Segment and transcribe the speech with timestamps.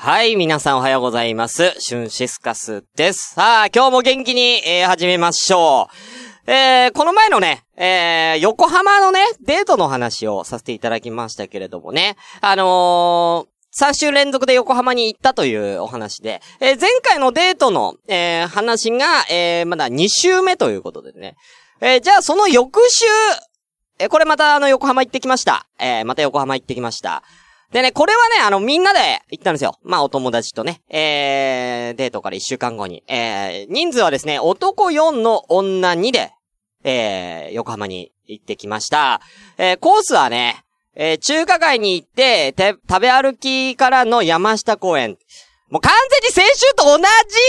[0.00, 1.74] はい、皆さんおはようございます。
[1.80, 3.34] シュンシスカスです。
[3.34, 5.88] さあ、今日も元気に、えー、始めましょ
[6.46, 6.50] う。
[6.50, 21.34] えー、この前のね、えー、横浜のね、デートの話をさせていただきましたけれどもね、あのー、3週連続で横浜に行ったというお話で、えー、前回のデートの、えー、話が、えー、まだ2週目ということでね。
[21.80, 23.04] えー、じゃあその翌週、
[23.98, 25.66] えー、これまたあの横浜行ってきました。
[25.80, 27.24] えー、また横浜行ってきました。
[27.72, 29.78] でね、これはね、あの、みんなで行ったんですよ。
[29.82, 33.04] まあ、お友達とね、えー、デートから一週間後に。
[33.08, 36.32] えー、人数はですね、男4の女2で、
[36.82, 39.20] えー、横浜に行ってきました。
[39.58, 45.18] えー、コースはね、えー、中華街に行って、て、食べ歩きからの山下公園。
[45.70, 47.04] もう完全に先週と同じ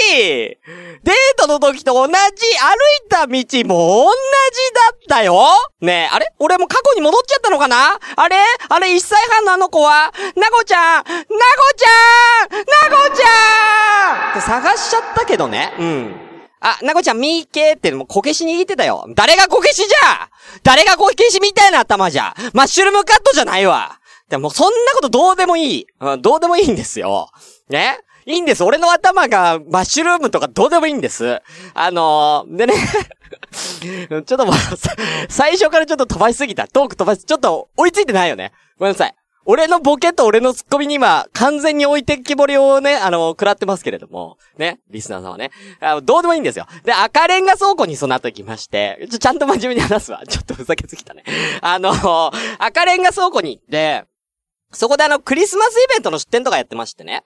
[0.09, 3.34] デートの時と同じ歩いた道
[3.68, 5.48] も同じだったよ。
[5.80, 6.34] ねえ、あれ？
[6.40, 7.98] 俺も過去に戻っちゃったのかな？
[8.18, 8.36] あれ？
[8.68, 10.12] あれ1歳半のあの子は？
[10.36, 11.03] なごちゃん！
[11.03, 11.23] なご
[11.78, 12.50] ちゃん！
[12.52, 14.31] なごちゃん！
[14.31, 15.73] って探しちゃったけどね。
[15.80, 16.16] うん。
[16.59, 19.06] あ、なごちゃん、みーけーってもうこけし握ってたよ。
[19.16, 20.30] 誰がこけしじゃ？
[20.64, 22.36] 誰がこけしみたいな頭じゃ？
[22.53, 23.97] マッシュルームカットじゃないわ。
[24.28, 25.88] でもそんなことどうでもいい。
[26.02, 27.30] うん、どうでもいいんですよ。
[27.70, 27.97] ね？
[28.30, 28.63] いいんです。
[28.63, 31.41] 俺の頭がマッシュルームとかどうでもいいんです。
[31.73, 32.75] あのー、でね
[34.09, 34.55] ちょっともう、
[35.30, 36.67] 最初からちょっと飛ばしすぎた。
[36.67, 38.52] トーク飛ばし、ちょっと追いついてないよね。
[38.77, 39.16] ごめんなさい。
[39.45, 45.50] 俺のボケと俺のツッコミに今、完全に置いてきぼりをね、あの、食らってますけれども、ね、リスナーさんはね。
[45.80, 46.67] あのどうでもいいんですよ。
[46.83, 50.22] で、赤レンガ倉庫にその後行きまして、ちょ、ちゃんと真面目に話すわ。
[50.27, 51.23] ちょっとふざけすぎたね。
[51.61, 54.05] あの、赤レンガ倉庫に行って、
[54.72, 57.23] そこであの、クリスマスイベントの出店とかやってましてね。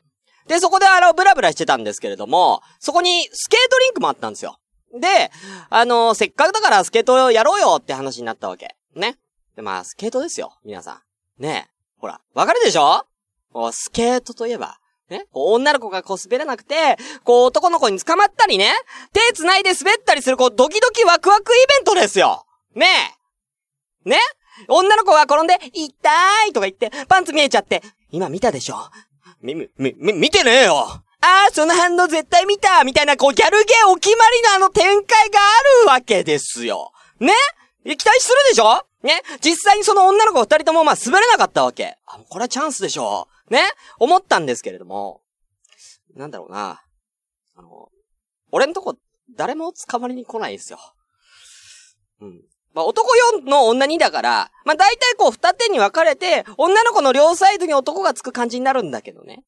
[0.47, 4.59] で、そこであの、ブラブラしてたんですけれども、そこにスケートリンクもあったんですよ。
[4.93, 5.31] で、
[5.69, 8.75] あの、せっかくだからスケートをやろうよって話になったわけ。
[8.95, 9.17] ね。
[9.55, 11.01] で、まあ、スケートですよ、皆さ
[11.39, 11.43] ん。
[11.43, 13.05] ねほら、わかるでしょ？
[13.71, 14.77] スケートといえば、
[15.09, 18.71] ね、女の子がこう滑らなくて、こう男の子に捕まったりね、
[19.13, 22.45] 手繋いで滑ったりするこうドキドキワクワクイベントですよ。
[22.75, 22.87] ね
[24.05, 24.09] え。
[24.09, 24.17] ね。
[24.67, 27.81] 女の子が転んで、痛いとか言って、パンツ見えちゃって、
[28.11, 28.75] 今見たでしょ？
[29.43, 36.91] み、み、み、見てねえよああ、その反応絶対見たみたいな、こう、ギャルゲーお決まりのあの展開があるわけですよ。
[37.19, 37.33] ね？
[37.83, 38.85] 期待するでしょ？
[39.03, 39.21] ね？
[39.41, 41.97] 実際にその女の子二人ともまあ滑れなかったわけ。
[42.05, 43.61] あ、これはチャンスでしょね？
[43.99, 45.21] 思ったんですけれども、
[46.15, 46.81] なんだろうな。
[47.55, 47.89] あの、
[48.51, 48.95] 俺んとこ、
[49.35, 50.79] 誰も捕まりに来ないですよ。
[52.21, 52.41] うん。
[52.73, 53.07] まあ、男
[53.39, 59.43] 4の女2だから、まあ、大体こう二手に分かれて、女の子の両サイドに男がつく感じになるんだけどね。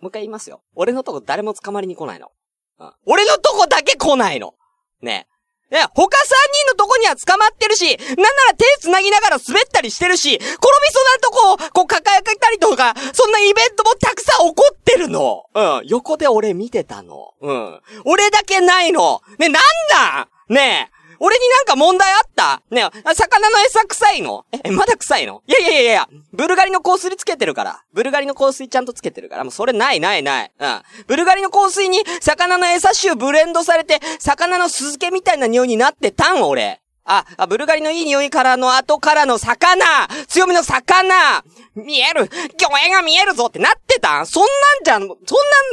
[0.00, 0.62] もう一回言いますよ。
[0.74, 2.30] 俺のとこ誰も捕まりに来ないの。
[2.78, 4.54] うん、俺のとこだけ来ないの。
[5.02, 5.26] ね。
[5.72, 10.50] いや、他三人のとこには捕まってるし、なんなら手繋ぎながら滑ったりしてるし、転び
[10.90, 15.44] そうなとこを、こう抱えかけたりとか、そんなイベントもたくさん起こってるの。
[15.54, 15.86] うん。
[15.86, 17.34] 横で俺見てたの。
[17.40, 17.80] うん。
[18.04, 19.22] 俺だけないの。
[19.38, 19.62] ね、なん
[19.92, 20.99] だねえ。
[21.20, 22.62] 俺になんか問題あった？
[22.70, 24.46] ねえ、魚の餌臭いの？
[24.64, 25.42] え、まだ臭いの？
[25.46, 27.82] いやいやいやいや、ブルガリの香水つけてるから。
[27.92, 29.44] ブルガリの香水ちゃんとつけてるから。
[29.44, 30.52] もうそれないないない。
[30.58, 30.82] うん。
[31.06, 36.80] ブルガリの香水に魚の餌臭ブレンドされて、魚の酢漬けみたいな匂いになってたん、俺。
[37.04, 39.84] あ、あ、ブルガリのいい匂いからの後からの魚
[40.28, 41.44] 強みの魚
[41.74, 44.26] 見える魚影が見えるぞってなってたん？
[44.26, 45.16] そんなんじゃん、そんな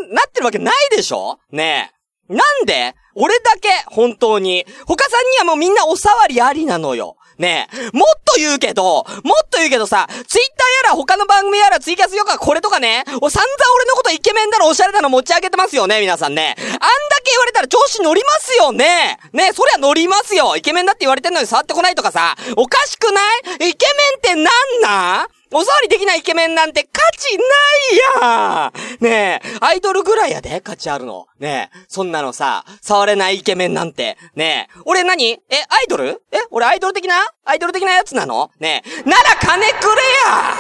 [0.08, 1.40] んなってるわけないでしょ？
[1.52, 1.92] ね
[2.30, 2.34] え。
[2.34, 2.96] なんで？
[3.20, 4.66] 俺だけ、本当に。
[4.86, 7.18] 他さんにはもうみんなお触りありなのよ。
[7.38, 7.96] ねえ。
[7.96, 9.04] もっと言うけど、もっ
[9.50, 16.56] と言うけどさ、ツイッターやら他の番組やらツイキャスよかこれとかね、お散々俺のことイケメンだろおしゃれだの持ち上げてますよね、皆さんね。
[16.58, 16.78] あんだ
[17.24, 19.20] け言われたら調子乗りますよね。
[19.34, 20.56] ねえそりゃ乗りますよ。
[20.56, 23.22] イケメンだって言われてんのに触ってこないとかさ、おかしくな
[23.66, 23.70] い？
[23.70, 23.86] イケ
[24.24, 25.28] メンってなんなん？
[25.54, 31.28] お触りできないイケメンなんて価値ないやねえ、アイドルぐらいやで、価値あるの。
[31.40, 34.18] ねえ、そんなのさ、触れないイケメンなんて。
[34.36, 35.32] ねえ、俺何？
[35.32, 36.22] え、アイドル？
[36.32, 37.16] え、俺アイドル的な？
[37.46, 38.52] アイドル的なやつなの？
[38.60, 40.54] ねえ、なら金くれや。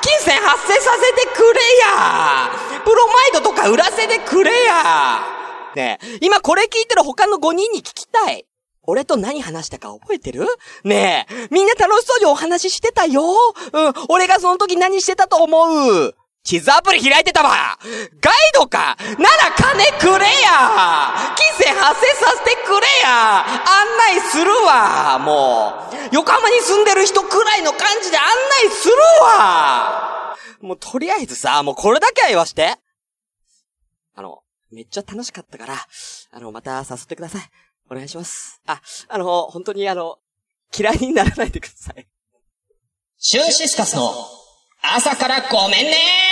[0.00, 2.50] 金銭発生させてくれや。
[2.84, 5.20] プロマイドとか売らせてくれや。
[5.76, 8.44] ねえ、今これ聞いてる他の5人に聞きたい。
[8.84, 10.46] 俺と何話したか覚えてる？
[10.84, 13.22] ねえ、みんな楽しそうにお話ししてたよ。
[13.72, 16.14] うん、俺がその時何してたと思う？
[16.44, 17.78] 地図アプリ開いてたわ。
[18.20, 18.96] ガイドか？
[19.18, 21.14] なら金くれや。
[21.36, 23.46] 金銭発生させてくれや。
[23.46, 23.56] 案
[24.16, 25.20] 内するわ。
[25.20, 25.94] もう。
[26.12, 28.24] 横浜に住んでる人くらいの感じで案
[28.66, 30.36] 内するわ。
[30.60, 32.74] もうとりあえずさ、もうこれだけは言わして。
[34.16, 34.40] あの、
[34.72, 35.76] めっちゃ楽しかったから、
[36.32, 37.42] あの、また誘ってください。
[37.92, 38.60] お願いします。
[38.66, 40.18] あ、あの、本当にあの、
[40.76, 42.06] 嫌いにならないでください。
[43.18, 44.12] シューシスカスの
[44.82, 46.31] 朝からごめんね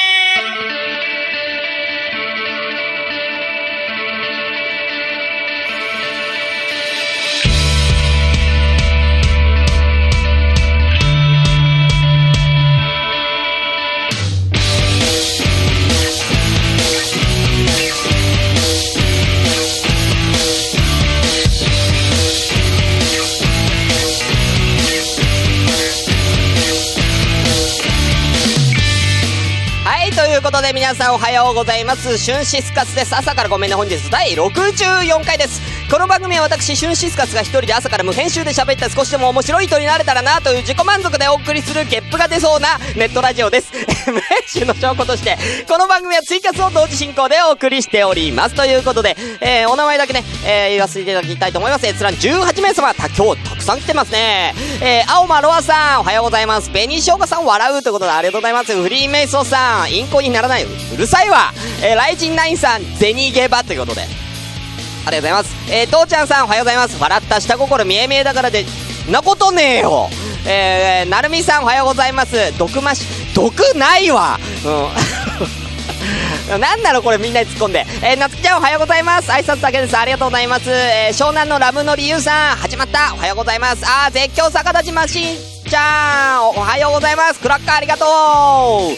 [30.50, 32.18] ことで皆さんおはようございます。
[32.18, 33.14] 春シスカスです。
[33.14, 35.62] 朝からごめんね、本日第64回です。
[35.90, 43.72] この番組は私、シュンシスカスが一人で朝から無編集で喋った少しでも面白い人になれたらなという自己満足でお送りするゲップが出そうなネットラジオです。
[44.06, 45.36] 無編集の証拠として、
[45.68, 48.54] この番組はツイキャスを同時進行でお送りしております。
[48.54, 51.84] ということで、えー、お名前だけね、えー、言わせていただきたいと思います。
[51.84, 54.54] 閲覧18名様、た、今日たくさん来てますね。
[54.80, 56.70] えー、青間ロアさん、おはようございます。
[56.70, 58.80] 紅しょうがさん、笑うということでありがとうございます。
[58.80, 60.62] フリーメイソーさん、インコにならない。
[60.62, 61.52] うるさいわ。
[61.82, 64.29] えー、ライジンナインさん、ゼニゲバということで。
[65.10, 65.72] ありがとうございます。
[65.72, 67.00] えー、父ちゃんさんおはようございます。
[67.00, 68.64] 笑った下心見え見えだからで、
[69.10, 70.08] なことねえよ。
[70.46, 72.56] えー、なるみさんおはようございます。
[72.58, 73.04] 毒まし、
[73.34, 74.38] 毒ないわ。
[74.64, 76.60] うん。
[76.60, 77.86] なんだろこれみんなに突っ込んで。
[78.02, 79.30] えー、なつきちゃんおはようございます。
[79.30, 79.96] 挨拶だけです。
[79.96, 80.70] ありがとうございます。
[80.70, 83.12] えー、湘南のラムの理由さん、始まった。
[83.14, 83.84] おはようございます。
[83.84, 85.36] あー、絶叫逆立ちマシン
[85.68, 87.40] ちゃん、おはようございます。
[87.40, 88.04] クラッカーありがと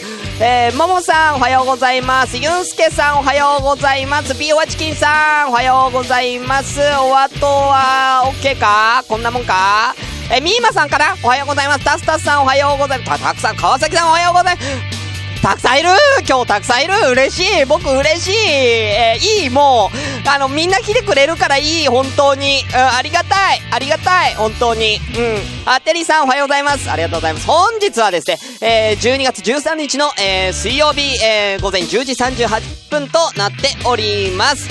[0.09, 0.12] う。
[0.41, 2.37] えー、ももさんおはようございます。
[2.37, 4.35] ゆんすけさんおはようございます。
[4.35, 6.81] ビオワチキンさんおはようございます。
[6.81, 9.05] おあとは、オッケーか？
[9.09, 9.95] こんなもんか？
[10.33, 11.85] えー、みーまさんからおはようございます。
[11.85, 13.23] タスタスさんおはようございます。
[13.23, 15.02] た、たくさん、川崎さんおはようございます。
[15.43, 15.89] たくさんいる
[16.29, 22.61] 今日たくさんいる嬉しい僕嬉しいえー、いいもう、あの、みんな来てくれるからいい本当に。
[22.73, 24.99] うん、ありがたいありがたい本当に。
[24.99, 25.69] うん。
[25.69, 26.89] あ、テリーさんおはようございます。
[26.89, 27.47] ありがとうございます。
[27.49, 34.69] 本日はですね、えー、12月13日の、えー、水曜日、えー、午前10時38分となっております。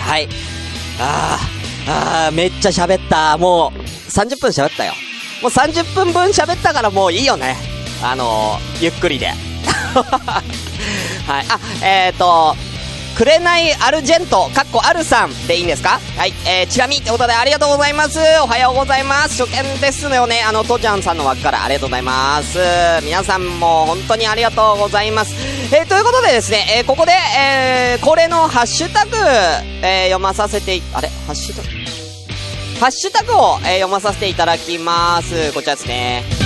[0.00, 0.26] はい。
[1.00, 3.36] あー、あー、めっちゃ喋った。
[3.36, 3.78] もう、
[4.08, 4.94] 30分喋ったよ。
[5.42, 7.56] もう30分分喋ったからもういいよね。
[8.02, 9.51] あのー、ゆっくりで。
[11.26, 11.46] はい。
[11.48, 12.56] あ、えっ、ー、と、
[13.16, 16.00] くれないアルジェント、かっこアルさんでいいんですか？
[16.16, 16.32] はい。
[16.46, 18.18] えー、チラミってことでありがとうございます。
[18.42, 19.44] おはようございます。
[19.44, 20.42] 初見ですよね。
[20.48, 22.58] あの、とちゃんさんの枠からありがとうございます。
[23.02, 25.34] 皆さんも本当にありがとうございます。
[25.74, 29.16] えー、ということでですね、えー、ここで、えー、これのハッシュタグ、
[29.82, 31.08] えー、読まさせて、あれ？
[31.26, 31.68] ハッシュタグ？
[32.80, 35.52] ハッシュタグを、えー、読まさせていただきます。
[35.52, 36.41] こちらですね。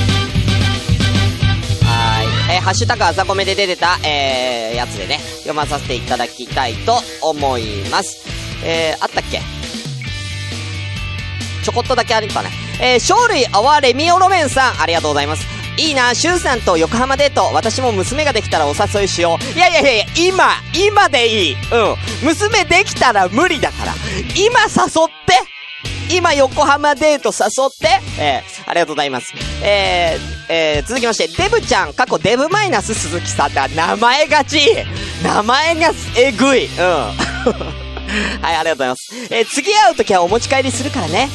[2.49, 8.25] えー、ハッシュタグあざこめで出てた、えー、やつでね、読まさせていただきたいと思います。
[8.65, 9.41] えー、あったっけ？
[11.65, 12.51] ちょこっとだけあるかね。
[12.81, 15.45] えー、生類泡レミオロメンさん、ありがとうございます。
[15.77, 17.51] いいな、シュンさんと横浜デート。
[17.53, 19.59] 私も娘ができたらお誘いしよう。
[19.59, 21.55] いやいやいやいや、今、今でいい。
[21.55, 21.97] うん。
[22.23, 23.95] 娘できたら無理だから。
[24.37, 24.71] 今誘っ
[25.27, 29.35] て今横浜デート誘って、えー、ありがとうございます。
[29.63, 33.69] えー、えー、続きまして、デブちゃん、過去デブマイナス鈴木さんだ。
[33.69, 34.61] 名前がち
[35.23, 36.77] 名前がえぐいうん。
[38.41, 39.09] はい、ありがとうございます。
[39.31, 41.29] えー、次会うときはお持ち帰りするからね。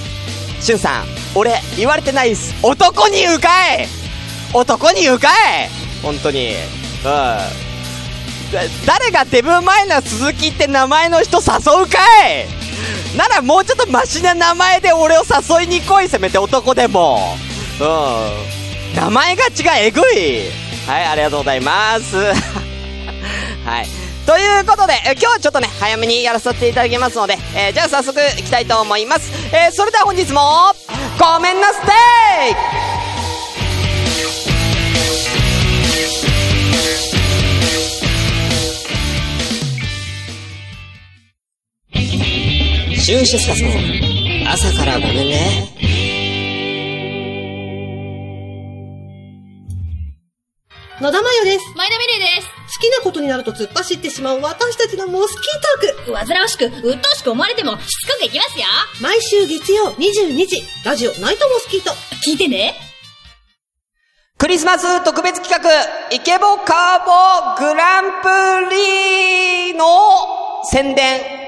[0.62, 2.54] しゅんさん、俺、言われてないっす。
[2.62, 3.88] 男に言うかい
[4.54, 5.70] 男に言うかい
[6.04, 6.56] 本当に。
[7.04, 7.72] うん。
[8.86, 12.46] 誰がデブマイナス鈴木って名前の人誘うかい
[13.18, 17.38] ならもうちょっとマシな名前で俺を誘いに来い、せめて男でも。
[17.82, 18.96] うん。
[18.96, 19.54] 名前が違う、
[19.88, 20.42] えぐい。
[20.88, 22.16] はい、ありがとうございます。
[23.66, 23.88] はい。
[24.26, 29.32] ということで、今日はちょっとね、早めにやらさせていただきますので、えー、じゃあ早速いきたいと思います。
[29.52, 30.74] えー、それでは本日も、
[31.20, 31.92] ごめんなステ
[43.02, 43.64] シュンシスカス
[44.70, 46.11] 朝からごめんね。
[51.02, 51.66] 野田真代です。
[51.76, 52.48] 前田美玲です。
[52.48, 56.28] 好きなことになると突っ走ってしまう私たちのモスキートーク。
[56.28, 58.66] 煩わしく、鬱陶しく思われても、しつこくいきますよ。
[59.02, 61.90] 毎週月曜22時、ラジオナイトモスキート。
[62.24, 62.76] 聞いてね。
[64.38, 69.86] クリスマス特別企画、イケボカーボグランプリの
[70.66, 71.41] 宣伝。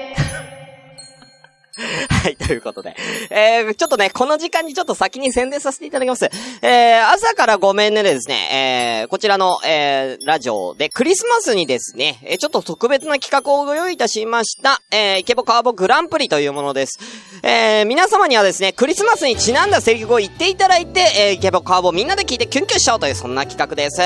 [2.08, 2.94] はい、ということで。
[3.30, 6.30] えー、ちょっとね、この時間にちょっと先に宣伝させていただきます。
[6.62, 16.98] えー、朝からごめんねでですね、えー、こちらの、えー、ラジオでクリスマスにですね、えー、ちょっと特別な企画をご用意いたしました、えー、イケボカーボグランプリというものです。
[17.42, 24.00] えー、皆様にはですね、クリスマスにちなんだセリフを言っていただいて、えー、イケボカーボみんなで聞いてキュンキュンしちゃおうという、そんな企画です。
[24.00, 24.04] え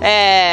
[0.00, 0.47] ー、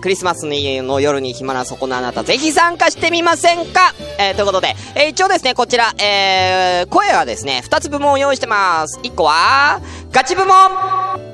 [0.00, 3.94] クリスマスの夜に暇なそこのあなた、ぜひ参加してみませんか？
[4.18, 9.00] えー、ということで、えー、一応ですね、こちら、えー、声はですね、二つ部門を用意してます。
[9.02, 9.80] 一個は、
[10.10, 10.54] ガチ部門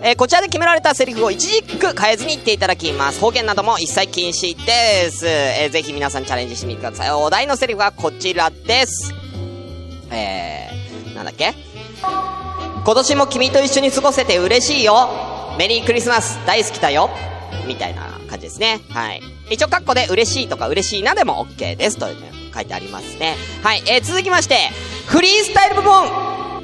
[0.01, 3.21] えー、こちらで決められたセリフを一軸変えずに言っていただきます。
[3.21, 5.27] 方言なども一切禁止です。
[5.27, 7.11] えー、ぜひ皆さんチャレンジしてみてください。
[7.11, 9.13] お題のセリフはこちらです。
[10.13, 11.53] えー、なんだっけ？
[12.01, 15.09] 今年も君と一緒に過ごせて嬉しいよ。
[15.59, 17.11] メリークリスマス大好きだよ。
[17.67, 18.81] みたいなですね。
[18.91, 19.23] はい。
[19.51, 21.99] 一応カッコで嬉しいとか嬉しいなでも OK です。
[21.99, 23.37] というね、書いてありますね。
[23.63, 24.71] はい、えー、続きまして、
[25.07, 26.09] フリースタイル部門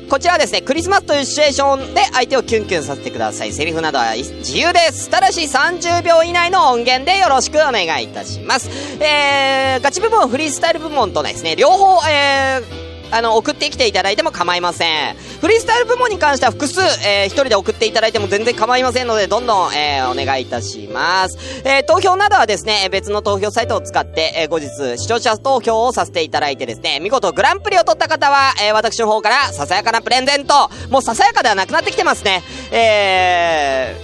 [0.08, 3.52] こちらはですね、クリスマスというシチュエーションで相手をキュンキュンさせてください。
[3.52, 5.08] セリフなどは自由です。
[5.08, 8.68] ただし30秒以内の音源でよろしくお願いいたします。
[9.02, 15.14] えー、ガチ部門、フリースタイル部門とですね、両方、えー、あの、送ってきていただいても構いません。
[15.40, 21.38] フリースタイル部門に関しては複数、えー、一人で送っていただいても全然構いませんので、どんどん、えー、お願いいたします。
[21.64, 24.68] えー、投票などはですね、別の投票サイトを使って、えー、後日、
[24.98, 32.42] 視聴者投票をさせていただいてですね、見事グランプリを取った方は、えー、私の方から、ささやかなプレゼント、もうささやかではなくなってきてますね。
[32.72, 33.96] え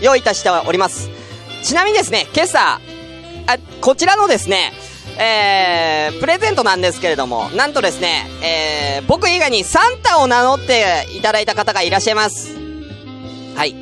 [0.00, 1.10] ー、用意いたしております。
[1.64, 2.78] ちなみにですね、今朝、
[3.48, 4.72] あ、こちらのですね、
[5.18, 12.56] えー、プレゼントなんですけれども、なんとですね、えー、僕以外にサンタを名乗っていただいた方がいらっしゃいます。
[13.54, 13.74] はい。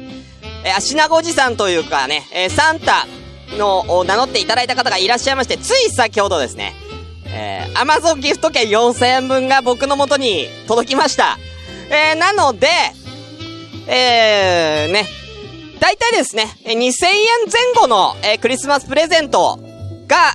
[0.64, 3.06] えー、足長おじさんというかね、えー、サンタ
[3.56, 6.74] の、を名乗っていただいた方がいらっしゃいまして、つい先ほどですね、
[7.26, 11.38] えー、アマゾンギフト券4000円分が僕の元に届きました。
[11.90, 12.68] えー、なので、
[13.86, 15.06] えー、ね、
[15.80, 16.92] 大体ですね、2000円
[17.50, 19.58] 前後の、えー、クリスマスプレゼント
[20.06, 20.34] が、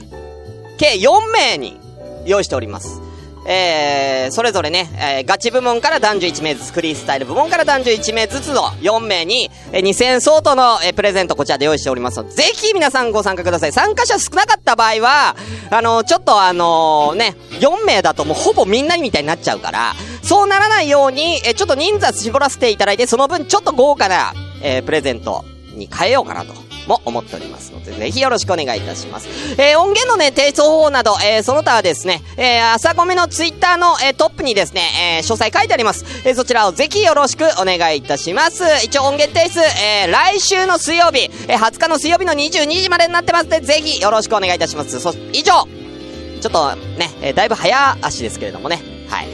[0.77, 1.79] 計4名に
[2.25, 3.05] 用意しております。
[3.47, 13.71] えー、それぞれね、えー、ガチ部門から男女1名ずつ、フリースタイル部門から男女1名ずつの4名に、えー、2000相当の、えー、プレゼントこちらで用意しておりますので、ぜひ皆さんご参加ください。
[13.71, 15.35] 参加者少なかった場合は、
[15.69, 26.64] あのー、ちょっとあのー、ね、4名だともうほぼみんなみたいになっちゃうから、そうならないように、えー、ちょっと人数絞らせていただいて、その分ちょっと豪華な、えー、プレゼントに変えようかなと。
[26.87, 29.27] も思っておりますので、ぜひよろしくお願いいたします。
[29.57, 34.81] えー、音源のね、提出方法など、えー、その他はですね、えー、朝ごめのツイッターの、えー、トップにですね、
[35.17, 36.05] えー、詳細書いてあります。
[36.25, 38.63] えー、そちらをぜひよろしくお願いいたします。
[38.83, 44.99] 一応音源提出、えー、来週の水曜日、えー、20日の水曜日の22時までになってますので、ぜひよろしくお願いいたします。
[44.99, 45.67] そ、以上
[46.41, 49.27] ちょっとね、えー、だいぶ早足ですけれどもね、はい。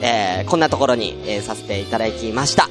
[0.00, 2.68] えー、こんなところに、えー、させていただきました。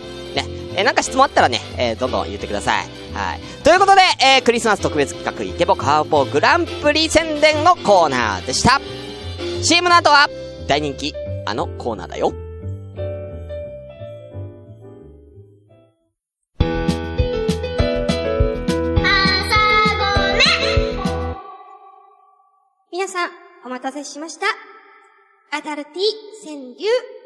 [0.75, 2.86] えー、なんか質問あったらね、えー、どんどん言ってください。
[3.13, 3.39] はい。
[3.63, 8.79] ということで、えー、クリスマス特別企画イケボカーボーグランプリ宣伝のコーナーでした。
[9.63, 10.27] CM の後は、
[10.67, 11.13] 大人気、
[11.46, 12.34] あのコーナーだよ。
[22.91, 23.32] 皆さん、
[23.65, 24.48] お待たせしました。
[25.51, 27.25] アダルティ川柳。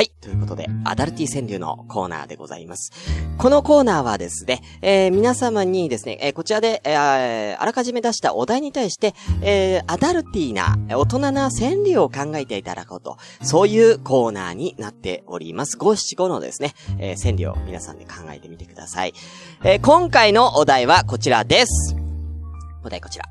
[0.00, 0.12] はい。
[0.22, 2.90] ということで、アダルティ川柳のコーナーでございます。
[3.36, 15.76] このコーナーはですね、えー、皆様にですね、えー、こちらで、えー、あらかじめ出したお題に対して、えー、アダルティな、大人な川柳を考えていただこうと、そういうコーナーになっております。
[15.76, 19.12] 五七五のですね、えー、川柳を皆さんで考えてみてください。
[19.64, 21.94] えー、今回のお題はこちらです。
[22.82, 23.26] お題こちら。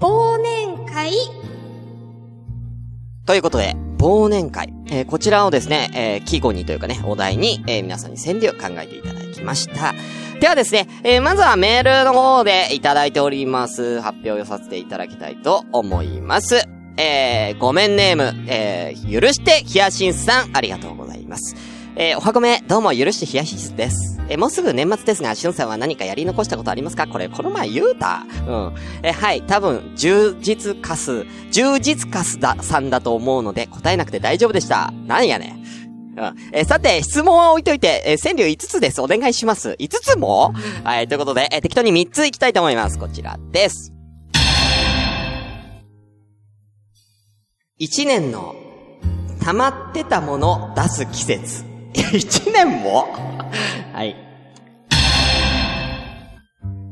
[0.00, 1.12] 忘年会
[3.26, 4.72] ということで、忘年会。
[4.90, 9.94] えー、こちらをですね、えー、季語にというかね、お題に、えー、皆さんに川柳を考えていただきました。
[10.40, 14.00] ではですね、え、まずはメールの方でいただいております。
[14.02, 16.68] 発表をさせていただきたいと思います。
[16.98, 21.56] え、ごめんネーム、えー、許してヒヤシンスさん、ありがとうございます。
[21.96, 24.13] え、おはごめ、どうも許してヒヤシスです。
[24.28, 27.06] え、もうすぐ年末ですが、しゅんさんは何かやり残したことありますか？
[27.06, 28.24] これ、この前言うた？
[28.48, 28.74] うん。
[29.02, 34.90] え、はい、多分、充実カス、充実カスだ、さんだと思うので、答えなくて大丈夫でした。
[35.06, 35.58] なんやね。
[36.16, 36.34] うん。
[36.52, 39.02] え、さて、質問を置いといて、え、川柳5つです。
[39.02, 39.76] お願いします。
[39.78, 40.54] 5つも？
[40.84, 42.98] はい、ということで、え、適当に3ついきたいと思います。
[42.98, 43.92] こちらです。
[47.80, 48.54] 1年の、
[49.44, 51.73] 溜まってたもの出す季節。
[51.94, 53.08] 一年も？
[53.92, 54.16] はい。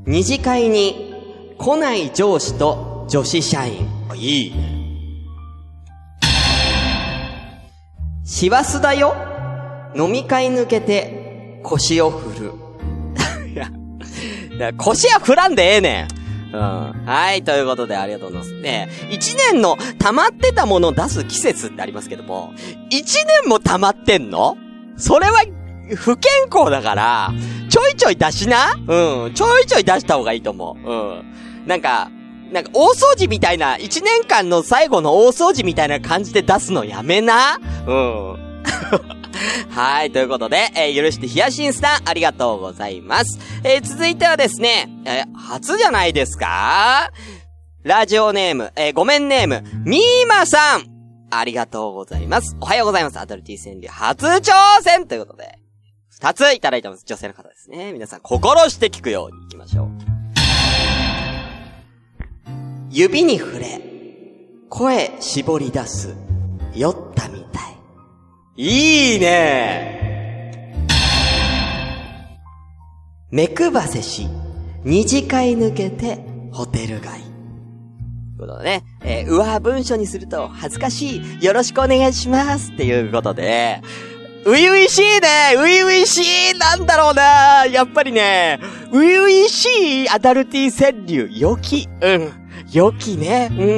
[0.06, 1.14] 二次会に
[1.58, 3.88] 来ない上司と女子社員。
[4.14, 4.82] いいね。
[8.24, 9.14] 師走だよ。
[9.96, 12.52] 飲み会抜けて腰を振る。
[14.56, 16.56] いや、腰は振らんでええねん。
[16.56, 16.60] うん。
[17.06, 18.60] はい、ということでありがとうございます。
[18.60, 22.52] ね一年の溜まってたものを出す季節ってありますけども、
[22.90, 24.56] 一年も溜まってんの？
[24.96, 25.42] それは、
[25.96, 27.32] 不健康だから、
[27.68, 29.34] ちょいちょい出しなうん。
[29.34, 30.90] ちょいちょい出した方がいいと思う。
[30.90, 31.24] うん。
[31.66, 32.10] なんか、
[32.52, 38.62] なんか大掃除みたいな、一年間の最後の大掃除みたいな感じで出すのやめなうん。
[39.70, 43.38] はい、ということで、えー、許してヒヤシンさん、ありがとうございます。
[43.64, 47.10] えー、続いてはですね、えー、初じゃないですか？
[47.82, 50.91] ラジオネーム、えー、ごめんネーム、ミーマさん。
[51.34, 52.56] ありがとうございます。
[52.60, 53.18] おはようございます。
[53.18, 55.58] アダルティ川柳初挑戦ということで。
[56.10, 57.04] 二ついただいてます。
[57.06, 57.92] 女性の方ですね。
[57.94, 59.88] 皆さん、心して聞くように行きましょう。
[62.90, 63.80] 指に触れ、
[64.68, 66.14] 声絞り出す、
[66.74, 67.76] 酔ったみたい。
[68.56, 70.76] いいね
[73.30, 74.28] 目くばせし、
[74.84, 76.18] 二次会抜けて、
[76.52, 77.31] ホテル街。
[78.42, 81.44] ということでね、えー、うわ、文章にすると恥ずかしい。
[81.44, 82.72] よろしくお願いします。
[82.72, 83.80] っていうことで、
[84.44, 88.58] ういういしいねういういしいなんだろうなやっぱりね、
[88.90, 91.88] ういういしいアダルティ川柳、良き。
[92.00, 92.32] うん。
[92.72, 93.48] 良きね。
[93.52, 93.68] うんうん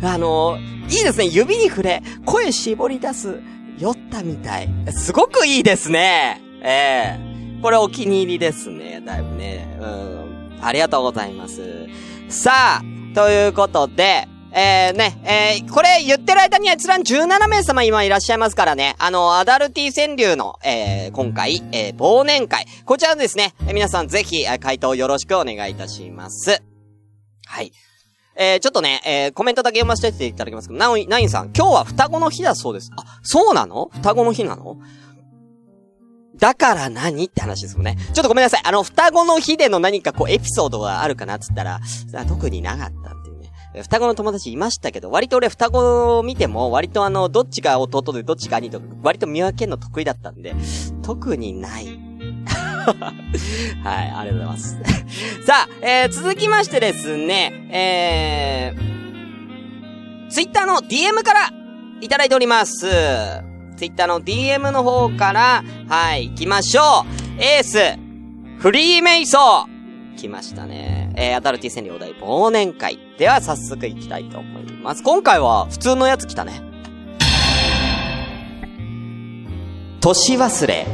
[0.00, 0.06] うん。
[0.06, 0.58] あの
[0.88, 1.26] いいですね。
[1.26, 3.40] 指に触れ、声絞り出す、
[3.78, 4.68] 酔ったみたい。
[4.90, 6.40] すごくいいですね。
[6.62, 9.02] ええー、これお気に入りですね。
[9.04, 9.76] だいぶね。
[9.80, 10.58] うん。
[10.62, 11.88] ありがとうございます。
[12.28, 18.94] さあ、ということで、えー、ね、えー、これ言ってる間に閲覧17名様今いらっしゃいますからね。
[19.00, 22.64] あの、アダルティ川柳の、えー、今回、えー、忘年会。
[22.84, 26.62] こちらですね、えー、皆さんぜひ、え回答よろしくお願いいたします。
[27.46, 27.72] はい。
[28.36, 32.92] えー、ちょっとね、えー、コメントだけ読ませていただきますけど、ナインさん、今日は双子の日だそうです。
[32.96, 33.90] あ、そうなの？
[33.94, 34.76] 双子の日なの？
[36.38, 37.24] だから何？
[37.24, 37.96] って話ですよね。
[38.14, 38.60] ちょっとごめんなさい。
[38.64, 41.80] あの、双子の日での何かこう、エピソードがあるかなっつったら、
[42.28, 43.82] 特になかったんでね。
[43.82, 50.54] 双子の友達いましたけど、割と俺双子を見ても、割とあの、どっちが弟でどっちが兄とか、割と見分けるの得意だったんで、
[51.02, 52.08] 特にない。
[53.84, 54.78] はい、ありがとうございます。
[55.44, 61.50] さあ、えー、続きましてですね、えー、ツイッターの DM から
[62.00, 63.47] いただいております。
[63.78, 67.06] ツイッターの DM の方から、はい、行きましょ
[67.38, 67.40] う。
[67.40, 67.78] エース、
[68.58, 71.12] フリーメイソー来ましたね。
[71.16, 72.98] えー、アダルティ戦略お題忘年会。
[73.18, 75.04] では早速行きたいと思います。
[75.04, 76.60] 今回は普通のやつ来たね。
[80.00, 80.84] 年忘れ。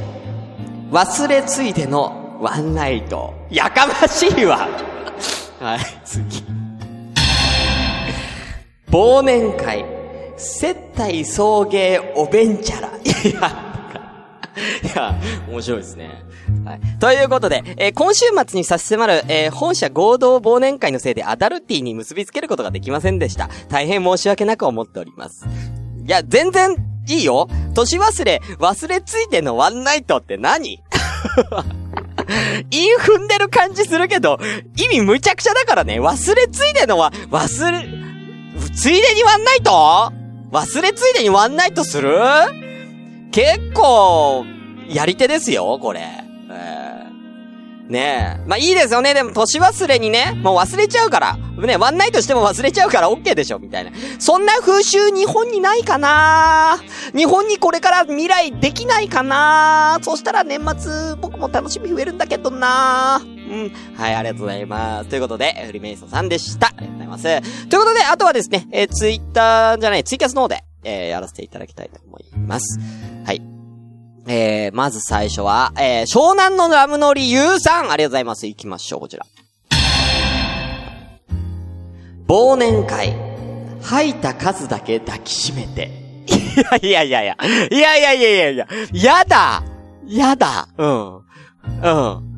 [0.90, 3.32] 忘れついでのワンナイト。
[3.50, 4.68] やかましいわ
[5.58, 6.44] はい、次。
[8.90, 9.93] 忘年会。
[10.36, 12.88] 接待送迎おべんちゃら。
[13.24, 13.74] いや、
[14.82, 15.14] いや、
[15.48, 16.24] 面白いですね。
[16.64, 16.80] はい。
[16.98, 23.48] ということで、えー、今週末に差し迫る、えー、本社合同忘年会のせいでアダルティに結びつけることができませんでした。
[23.68, 25.46] 大変申し訳なく思っております。
[26.06, 27.48] いや、全然、いいよ。
[27.74, 30.82] 年忘れ、忘れついてのワンナイトって何？
[32.70, 34.38] イン踏んでる感じするけど、
[34.76, 36.00] 意味むちゃくちゃだからね。
[36.00, 37.86] 忘れついでのは、忘れ、
[38.74, 40.23] ついでにワンナイト？
[40.54, 42.16] 忘れついでにワンナイトする？
[43.32, 44.46] 結構、
[44.88, 46.02] やり手ですよ、これ。
[46.48, 48.46] えー、ねえ。
[48.46, 49.14] まあ、いいですよね。
[49.14, 51.36] でも、年忘れにね、もう忘れちゃうから。
[51.58, 53.90] ね、ワンナイトしても忘れちゃうから OK でしょ、みたいな。
[54.20, 56.78] そんな風習日本にないかな
[57.16, 63.72] 日本にこれから未来できないかなそしたら年末、僕も楽しみ増えるんだけどなうん。
[63.96, 65.08] はい、ありがとうございます。
[65.10, 66.68] ということで、フリメイソンさんでした。
[66.68, 67.68] ありがとうございます。
[67.68, 72.78] ということで、あとはですね、えー、ツイッターじゃない、ツイキャスの方で、えー、やらせていただきたいと思います。
[73.24, 73.42] はい。
[74.26, 78.46] えー、まず最初は、えー、湘南のラムノリユウさんありがとうございます。
[78.46, 79.26] 行きましょう、こちら。
[82.26, 83.14] 忘年会、
[83.82, 86.02] 吐いた数だけ抱きしめて。
[86.82, 87.36] いやいやいやいや、
[87.70, 89.62] いやいやいやいやいや、やだ
[90.06, 91.16] やだうん。
[91.16, 92.33] うん。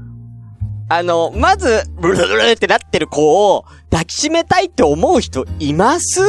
[0.88, 6.20] あの、まず、ブルルルってなってる子を抱きしめたいって思う人います？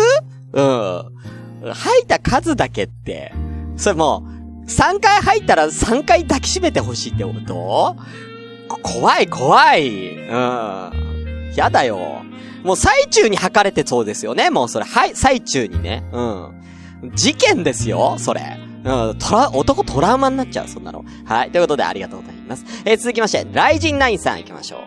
[0.54, 1.04] うん。
[1.74, 3.34] 吐いた数だけって、
[3.76, 4.24] それも
[4.65, 7.96] う、3回吐いたら3回抱きしめてほしいってこと？
[8.82, 10.15] 怖い怖い。
[10.15, 11.54] うん。
[11.56, 12.24] やだよ。
[12.63, 14.50] もう最中に吐かれてそうですよね。
[14.50, 16.04] もうそれ、はい、最中にね。
[16.12, 16.62] うん。
[17.15, 18.60] 事件ですよ、それ。
[18.84, 21.06] うん、トラ、男トラウマになっちゃう、そんなの。
[21.26, 21.52] はい。
[21.52, 22.37] ということで、ありがとうございます。
[22.86, 24.81] えー、続きまして、ライジンナインさん行きましょう。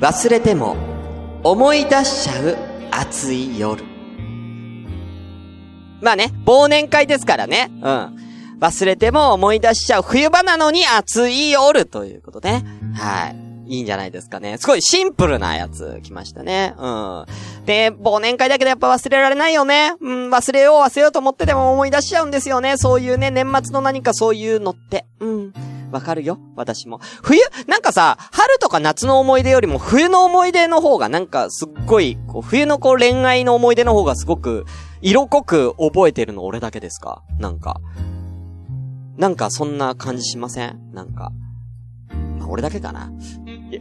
[0.00, 0.76] 忘れても、
[1.42, 2.56] 思い出しちゃう
[2.90, 3.84] 暑い夜。
[6.00, 7.70] まあね、忘年会ですからね。
[7.82, 8.16] うん。
[8.60, 12.64] 忘れても思い出しちゃう冬場なのに暑い夜ということね。
[12.94, 13.43] はい。
[13.66, 14.58] いいんじゃないですかね。
[14.58, 16.74] すごいシンプルなやつ来ましたね。
[16.78, 17.26] うん。
[17.64, 19.94] で、忘年会だけどやっぱ忘れられないよね。
[20.00, 22.76] うん、忘れよう忘れようと思ってでも思い出しちゃうんですよね。
[22.76, 25.06] そういうね、年末の何かそういうのって。
[25.20, 25.54] うん。
[25.90, 26.98] わかるよ私も。
[27.22, 34.66] 冬なんかさ、春とか夏の思い出よりも冬の思い出の方がなんかすっごい、こう冬のこう恋愛の思い出の方がすごく
[35.02, 37.22] 色濃く覚えてるの俺だけですか？
[37.38, 37.80] なんか。
[39.16, 40.80] なんかそんな感じしません？
[40.92, 41.30] なんか。
[42.40, 43.12] まあ、俺だけかな。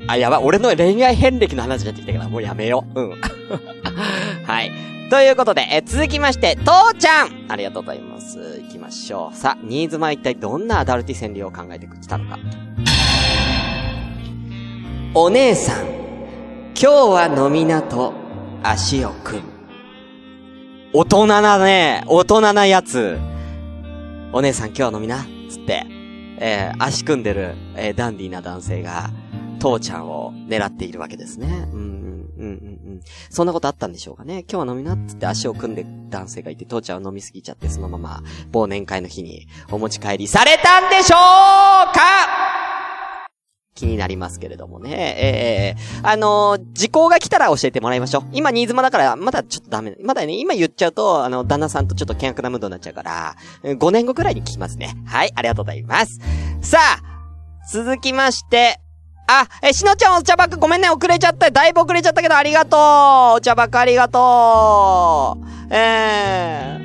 [0.08, 3.02] あ、やば、俺の恋愛遍歴の話になってきたから、もうやめよう。
[3.02, 3.22] うん。
[4.46, 4.72] はい。
[5.10, 8.62] ということで、え続きまして、父ちゃんありがとうございます。
[8.64, 9.38] 行きましょう。
[9.38, 12.40] さあ、新妻は一体どんなアダルティ川柳を考えてきたのか。
[15.14, 18.14] お姉さん、今日は飲みなと
[18.64, 19.48] 足を組む。
[20.94, 23.20] 大人なね、大人なやつ。
[24.32, 25.86] お姉さん今日は飲みなつって、
[26.40, 29.12] えー足組んでる、えーダンディーな男性が、
[29.64, 31.48] 父ちゃんを狙っているわけですね。
[31.72, 32.48] うん、うん、うん、うん
[32.86, 33.02] うん。
[33.30, 34.44] そんなことあったんでしょうかね。
[34.52, 38.22] 今日は飲みなっつって足を組んで男性がいて、父ちゃんは飲みすぎちゃって、そのまま
[38.52, 41.18] 忘年会の日にお持ち帰りされたんでしょう
[41.96, 42.02] か？
[43.74, 44.92] 気になりますけれどもね。
[44.92, 48.24] ええあのー時効が来たら教えてもらいましょう。
[48.34, 49.96] 今、新妻だから、まだちょっとダメ。
[50.04, 54.94] まだね、今言っちゃうと、あの、旦那さんとちょっと険悪なムードになっちゃうから、5年後くらいに聞きますね。
[55.06, 56.20] はい、ありがとうございます。
[56.62, 58.80] さあ、続きまして、
[59.28, 61.50] あ、え、しのちゃんお茶バックごめんね、遅れちゃった。
[61.50, 62.80] だいぶ遅れちゃったけど、ありがとう。
[63.38, 65.74] お茶バックありがとう。
[65.74, 66.78] え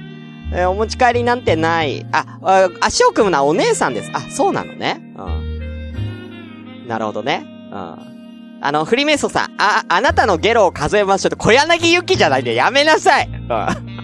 [0.52, 2.06] ー、えーお持ち帰りなんてない。
[2.12, 4.10] あ、あ足を組むのはお姉さんです。
[4.14, 5.00] あ、そうなのね。
[5.16, 6.86] うん。
[6.88, 7.44] なるほどね。
[7.72, 8.58] うん。
[8.60, 13.28] あの、フリメイソさん、あ、あなたのゲロを数えましょうと、小柳ゆきじゃないで、やめなさい。
[13.28, 13.97] うん。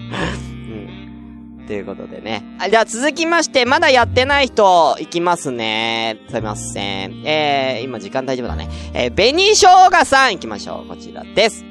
[1.67, 2.43] ということでね。
[2.59, 6.19] あじゃあ続きまして、まだやってない人、いきますね。
[6.29, 7.25] すいません。
[7.25, 8.69] えー、今時間大丈夫だね。
[8.93, 10.87] えー、紅生姜さん行きましょう。
[10.87, 11.65] こちらです。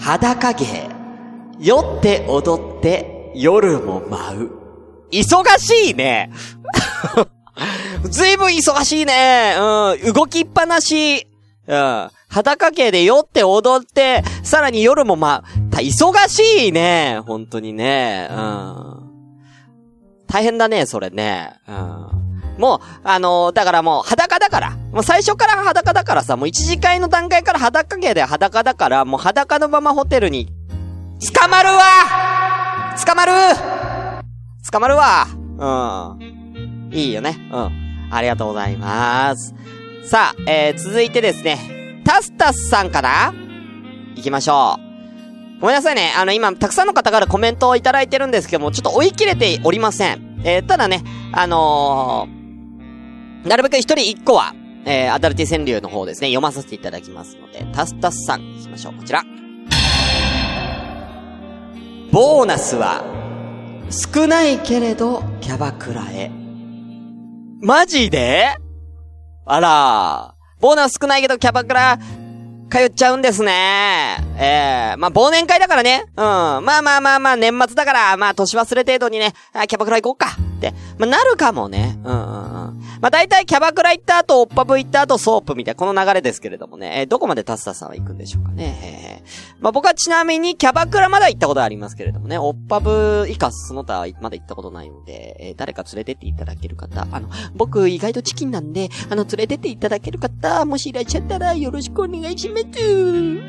[0.00, 0.88] 裸芸。
[1.60, 4.50] 酔って踊って、夜も舞う。
[5.10, 6.30] 忙しいね。
[8.10, 9.54] ずいぶん忙しいね。
[9.56, 10.12] うん。
[10.12, 11.26] 動きっぱなし。
[11.66, 12.10] うん。
[12.34, 17.20] 裸系で酔って踊って、さらに夜もま、た、忙しいね。
[17.24, 18.26] 本当にね。
[18.28, 18.94] うん。
[20.26, 21.52] 大変だね、それね。
[21.68, 22.58] うん。
[22.58, 24.70] もう、あのーだからもう裸だから。
[24.90, 30.48] もう最初から裸だからさ、もう一次会の段階から裸系で裸だから、もう裸のままホテルに、
[31.32, 31.82] 捕まるわ
[33.06, 33.32] 捕まる
[34.72, 35.28] 捕まるわ
[36.18, 36.92] うん。
[36.92, 37.36] いいよね。
[37.52, 38.08] うん。
[38.10, 39.54] ありがとうございます。
[40.04, 43.34] さあ、えー、続いてですね、タスタスさんかな
[44.16, 45.60] 行きましょう。
[45.60, 46.12] ごめんなさいね。
[46.16, 50.40] あの、今、たくさんの方からコメントをいただいてるんですけども、ちょっと追い切れておりません。
[50.44, 58.94] えー、ただね、あのー、なるべく一人一個は、えー、アダルティ川柳の方ですね、読まさせていただきますので、タスタスさん、行きましょう。
[58.94, 59.22] こちら。
[62.12, 63.02] ボーナスは、
[63.90, 66.30] 少ないけれど、キャバクラへ。
[67.62, 68.54] マジで？
[69.46, 70.33] あら、
[70.64, 71.98] ボーナス少ないけどキャバクラ、
[72.70, 74.16] 通っちゃうんですね。
[74.38, 76.06] ええまあ、忘年会だからね。
[76.08, 76.16] うん。
[76.16, 79.34] まあまあまあまあ、年末だから、まあ、年忘れ程度にね、
[79.68, 80.34] キャバクラ行こうか。
[80.68, 81.98] って、まあ、なるかもね。
[82.04, 82.24] うんうんうん。
[83.00, 87.00] まあ、大体キャバクラ行った後、オッパブ行った後、ソープみたいな、この流れですけれどもね。
[87.00, 89.22] えーどこまでタスタさんは行くんでしょうかね。
[89.22, 92.38] えーまあ、僕はちなみに、キャバクラまだ行ったことありますけれどもね。
[92.38, 102.80] オッパブ以下、その他はまだ行ったことないので、えー誰か連れてっていただける方、あの、僕意外とチキンなんで、あの、連れてっていただける方、もしいらっしゃったらよろしくお願いします。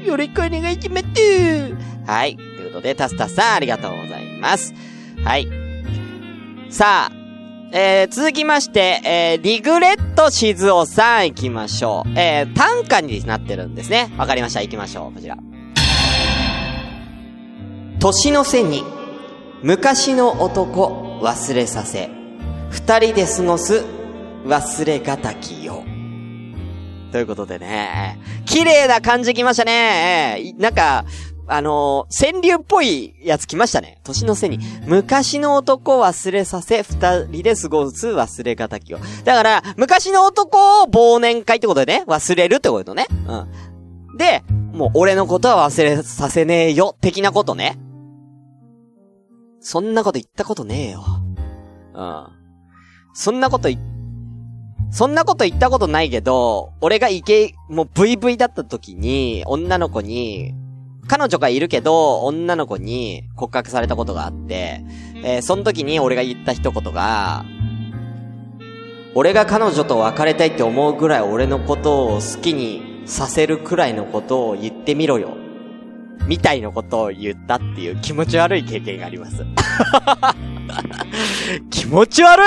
[0.06, 1.76] よろしくお願いします。
[2.06, 2.36] はい。
[2.36, 4.74] ということで、タスタさんありがとうございます。
[5.24, 5.65] はい。
[6.76, 7.12] さあ、
[7.72, 12.20] えー、続きまして、えー、リグレット静雄さん行きましょう。
[12.20, 14.12] えー、短歌になってるんですね。
[14.18, 14.62] わかりました。
[14.62, 15.14] 行きましょう。
[15.14, 15.38] こちら。
[17.98, 18.84] 年の瀬に、
[19.64, 22.10] 昔の男忘れさせ、
[22.72, 23.86] 二人で過ごす
[24.44, 25.86] 忘れがたきよ。
[27.14, 30.54] ということでね、綺麗な感じきましたね。
[30.58, 31.06] なんか、
[31.48, 34.00] あのー川柳っぽいやつ来ましたね。
[34.04, 34.60] 年の瀬に。
[34.86, 39.00] 昔の男忘れさせ、二人で過ごす忘れがたきを。
[39.24, 43.08] だから、昔の男を忘年会ってことでね、忘れるってことね。
[43.28, 44.18] うん。
[44.18, 47.78] で、もう俺のことは忘れさせねえよ、的なことね。
[49.60, 51.04] そんなこと言ったことねえよ。
[51.94, 52.28] うん。
[53.14, 53.82] そんなこと言っ
[54.92, 60.54] そんなこと言ったことないけど、俺がイケ、もう VV だった時に、女の子に、
[61.08, 64.84] 彼女がいるけど、女の子に告白されたことがあって、
[65.24, 67.46] えーその時に俺が言った一言が、
[69.14, 75.38] 俺が彼女と別れたいって思うぐらい俺のことを好きにさせるくらいのことを言ってみろよ。
[76.28, 79.46] みたいなことを言ったっていう気持ち悪い経験があります。
[81.70, 82.46] 気持ち悪い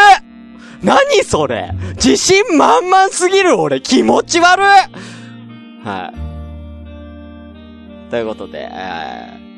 [0.82, 4.64] 何それ自信満々すぎる俺気持ち悪い
[5.84, 6.27] はい。
[8.10, 9.48] ということで、えー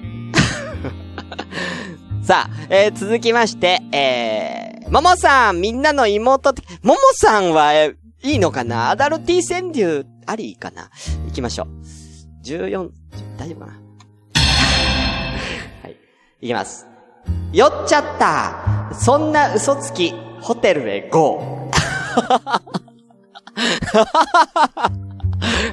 [2.23, 8.91] さあ、えー続きまして、えー、ももさん、みんなの妹って、ももさんは、えーいいのかな？
[8.91, 10.91] アダルティ川柳、ありかな？
[11.29, 11.69] 行きましょう。
[12.45, 12.91] 14、
[13.39, 13.73] 大丈夫かな？
[15.83, 15.97] はい。
[16.43, 16.87] いきます。
[17.51, 18.95] 酔っちゃった。
[18.95, 21.71] そんな嘘つき、ホテルへ GO。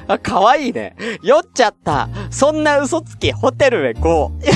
[0.06, 0.96] あ、かわいいね。
[1.22, 2.08] 酔っちゃった。
[2.30, 4.32] そんな嘘つき、ホテルへ GO。
[4.42, 4.52] いや、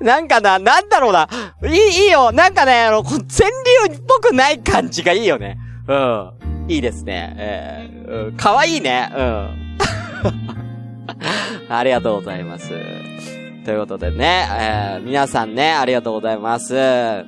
[0.00, 1.28] なんかな、なんだろうな。
[1.64, 2.32] いい、いいよ。
[2.32, 3.50] なんかね、あの、こう川
[3.88, 5.58] 柳っぽくない感じがいいよね。
[5.88, 6.32] うん。
[6.68, 7.34] いいですね。
[7.38, 9.10] えー、うん、かわいいね。
[9.16, 9.78] うん。
[11.68, 12.68] ありがとうございます。
[13.64, 17.24] ということでね、えー、皆さんね、ありがとうございます。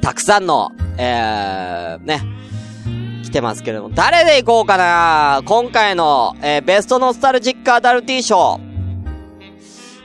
[0.00, 2.20] たくさんの、えー、ね、
[3.32, 8.60] てますけれども、誰で行こうかな今回の、えー、ベストノスタルジックアダルティ賞。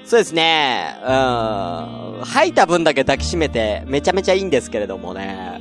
[0.06, 5.60] そうですね、うん、吐いた分だけ抱きしめて、めちゃめちゃいいんですけれどもね。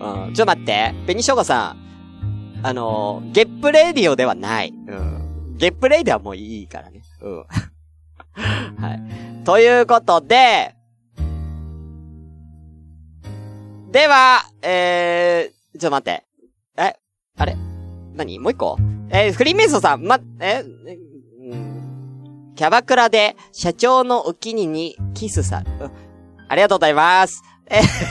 [0.00, 2.60] うん、ちょっと待って、紅生姜さん。
[2.62, 4.72] あの、ゲップレディオではない。
[4.86, 5.56] うん。
[5.58, 7.02] ゲップレディオはもういいからね。
[7.20, 7.44] うん。
[8.80, 9.44] はい。
[9.44, 10.74] ということで、
[13.90, 16.29] では、えー、ちょっと待って。
[16.76, 16.94] え、
[17.38, 17.56] あれ？
[18.14, 18.38] 何？
[18.38, 18.76] もう一個？
[19.10, 25.90] えー、フリーメイソンさん、ま、え、うんキャバクラで社長のお気ににキスさ、うん
[26.48, 27.42] ありがとうございます。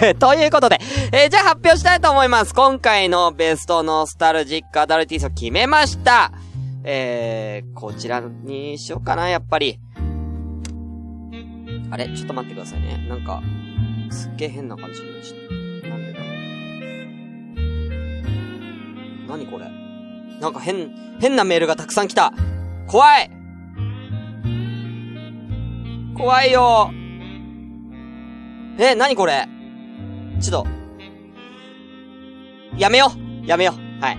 [0.01, 0.79] え ということで、
[1.11, 2.53] えーじゃあ発表したいと思います。
[2.53, 6.31] 今回のベストノスタルジックアダルティー賞決めました。
[6.85, 9.77] えー、こちらにしようかな、やっぱり。
[11.91, 12.05] あれ？
[12.15, 13.05] ちょっと待ってくださいね。
[13.09, 13.41] なんか、
[14.09, 15.48] すっげえ変な感じになっちゃった。
[19.29, 19.69] 何これ。
[20.41, 22.33] なんか変、変なメールがたくさん来た。
[22.87, 23.29] 怖い。
[26.17, 26.91] 怖いよ。
[28.79, 29.47] え、何これ。
[30.41, 30.67] ちょっと、
[32.77, 33.11] やめよ
[33.45, 34.17] やめよはい。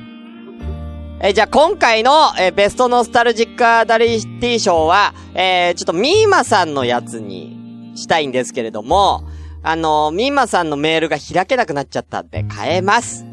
[1.22, 9.24] え、じゃあ今回の、えベストノスタルジックアダリティ賞は、えー、ちょっとミーマさんのやつにしたいんですけれども、
[9.62, 13.29] あのー、ミーマさんのメールが開けなくなっちゃったんで変えます。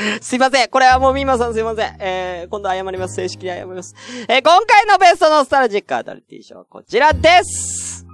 [0.20, 0.68] すいません。
[0.68, 1.96] これはもうミーマさんすいません。
[2.00, 3.14] えー、今度謝ります。
[3.16, 3.94] 正式に謝ります。
[4.28, 8.04] えー、今回のベストノスタルジックアダルティ賞はこちらです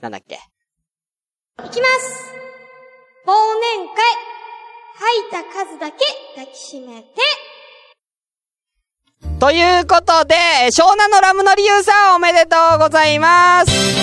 [0.00, 0.34] なんだっけ？
[0.34, 0.38] い
[1.70, 2.32] きます。
[3.26, 3.94] 忘年会。
[4.94, 6.04] 吐いた数だけ
[6.36, 7.08] 抱きしめて。
[9.40, 10.34] ということで、
[10.64, 14.01] えー湘南のラムの理由さんおめでとうございます。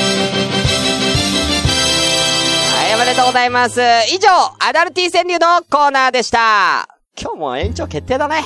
[2.99, 3.79] めでとうございます。
[4.13, 4.27] 以上、
[4.59, 6.85] アダルティ川柳のコーナーでした。
[7.17, 8.43] 今日も延長決定だね。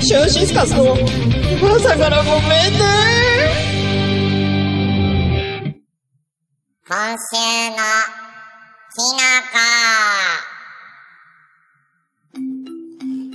[0.00, 2.78] シュンシスカスの朝からごめんね。
[6.88, 7.36] 今週
[7.70, 7.76] の
[8.92, 9.58] きのこ。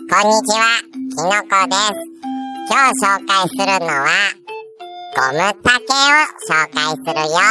[0.10, 1.92] こんにちは、きのこです。
[2.70, 4.08] 今日紹介するのは、
[5.18, 7.42] ゴムタケを紹介するよ。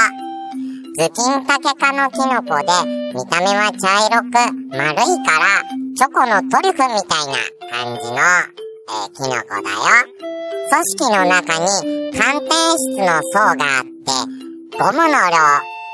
[0.99, 2.71] ズキンタケ科のキノコで、
[3.13, 4.39] 見た目は茶色く
[4.71, 7.35] 丸いから、チョコのトリュフみたいな
[7.69, 9.83] 感じの、えーキノコだよ。
[10.71, 11.67] 組織の中に
[12.15, 14.15] 寒天質の層があって、
[14.79, 15.43] ゴムの量、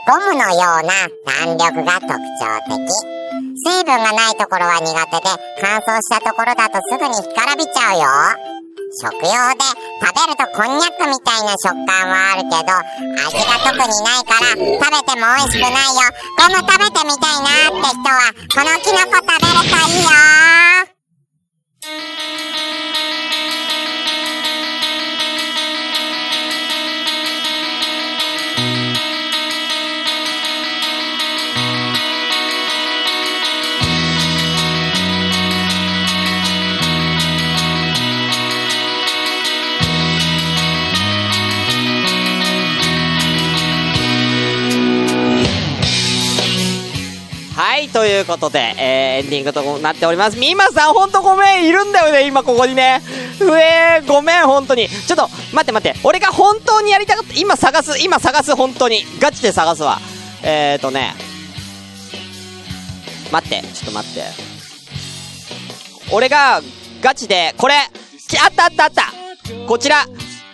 [0.08, 0.92] ゴムのような
[1.24, 2.84] 弾力が特徴的。
[3.64, 8.52] 水分がないところは苦手で、乾燥したところだとすぐに干からびちゃうよ。
[9.00, 9.64] 食用で
[10.04, 12.76] 食べるとこんにゃくみたいな食感はあるけど、
[13.24, 16.04] 味が特にないから食べても美味しくないよ。
[16.36, 19.88] でも食べてみたいなって人は、このキノコ食べるとい。
[19.88, 19.91] い、
[48.42, 50.38] ことで、えー、エンディングとなっております。
[50.38, 53.00] ミーマさん、ほんとごめん、いるんだよね、今ここにね。
[53.40, 54.88] うえー、ごめん、本当に。
[54.88, 55.98] ちょっと、待って待って。
[56.02, 59.04] 俺が本当にやりたかった、今探す、今探す、本当に。
[59.20, 60.00] ガチで探すわ。
[60.42, 61.14] えーとね。
[63.30, 64.22] 待って、ちょっと待って。
[66.10, 66.60] 俺が、
[67.00, 67.78] ガチで、これ、あ
[68.48, 69.12] ったあったあった
[69.68, 70.06] こちら、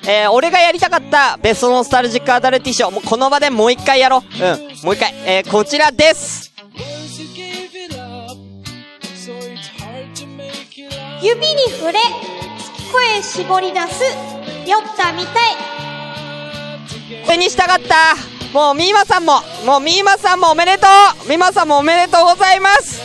[0.03, 2.90] えー、俺がやりたかったベストノスタルジックアダルティショー。
[2.90, 4.20] もうこの場でもう一回やろう。
[4.22, 5.14] うん、もう一回。
[5.24, 6.47] えー、こちらです。
[11.20, 11.98] 指に触れ、
[12.92, 14.04] 声絞り出す、
[14.66, 15.56] 酔ったみたい。
[17.24, 18.14] これにしたかった
[18.52, 20.87] もうミーマさんも、もうミーマさんもおめでと
[21.24, 23.02] うミーマさんもおめでとうございます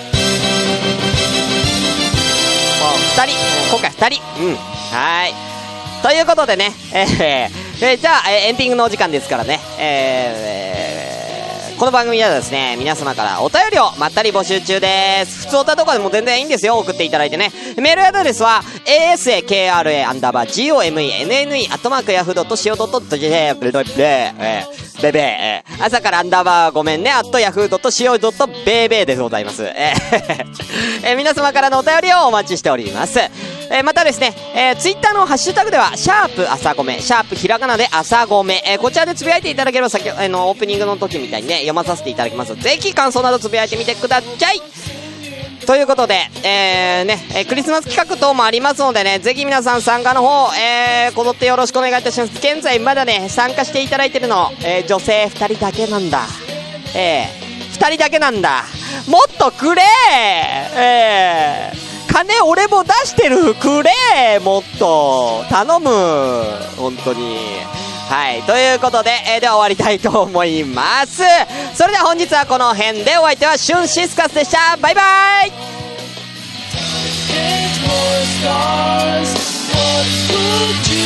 [3.15, 3.36] 二人。
[3.71, 4.43] 今回二人。
[4.43, 4.56] うん。
[4.56, 5.34] はい。
[6.01, 10.53] ということでね、えーえーじゃあ、えーエンディングのお時間ですからね、えー
[11.80, 15.48] この番組ではですね、皆様からお便りをまったり募集中です。
[15.48, 16.78] 普通おたとかでも全然いいんですよ。
[16.78, 17.52] 送っていただいてね。
[17.78, 29.66] メールアドレスは、asakra アンダーバー gomenne アットマークヤフー .co.jp ブレブレえーベベー朝からアンダーバーごめんね、アットヤフー .co.bebe でございます。
[29.66, 30.46] えー
[31.06, 33.20] え皆様からのお便りをお待ちしております。
[33.20, 42.56] えーまたですね、えー、ツイッターのハッシュタグでは、シャープ朝ごめ、シャープひらがなで朝ごめ、えーこちらでつぶやいていただければ、先ほど、あの、オープニングの時みたいにね、読まさせていただきます。
[42.56, 45.03] ぜひ感想などつぶやいてみてください
[45.65, 52.34] ということで、えー、ね、えクリスマス企画等もありますのでね、ぜひ皆さん参加の方、えー、こぞってよろしくお願いいたします。
[52.38, 56.21] 現在まだね、参加していただいてるの、えー、女性2人だけなんだ。
[56.95, 58.63] えー、2人だけなんだ。
[59.08, 59.82] もっとくれ
[60.76, 65.89] えー、金俺も出してるくれもっと頼む
[66.78, 67.83] 本当に。
[68.13, 68.43] はい。
[68.43, 71.23] ということで、えー、では終わりたいと思います。
[71.73, 74.78] それでは本日はこの辺でお相手はシュンシスカスでした。
[74.78, 75.02] バイバ
[75.45, 75.52] イ
[77.84, 79.34] More stars,
[79.73, 81.03] what would you